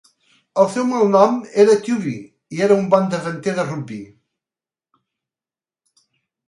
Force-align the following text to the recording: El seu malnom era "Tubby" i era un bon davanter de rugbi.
El 0.61 0.67
seu 0.75 0.87
malnom 0.93 1.37
era 1.63 1.75
"Tubby" 1.89 2.15
i 2.57 2.65
era 2.69 2.79
un 2.85 2.89
bon 2.95 3.07
davanter 3.13 3.55
de 3.61 3.67
rugbi. 3.69 4.01